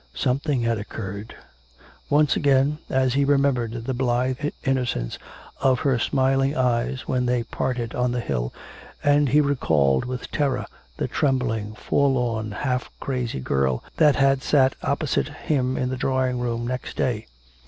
[0.15, 1.35] Something had occurred.
[2.09, 5.19] Once again, as he remembered the blithe innocence
[5.61, 8.51] of her smiling eyes when they parted on the hill,
[9.03, 10.65] and he recalled with terror
[10.97, 16.65] the trembling, forlorn, half crazy girl that had sat opposite him in the drawing room
[16.65, 17.27] next day.